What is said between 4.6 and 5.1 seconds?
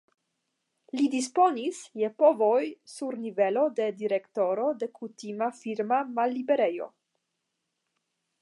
de